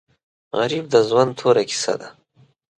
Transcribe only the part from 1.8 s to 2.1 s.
ده